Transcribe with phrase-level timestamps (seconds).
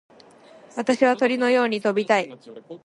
[0.75, 2.35] 私は鳥のように飛びたい。